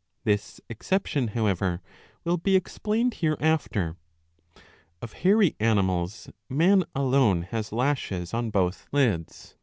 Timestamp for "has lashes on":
7.50-8.48